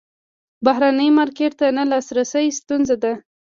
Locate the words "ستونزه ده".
2.59-3.13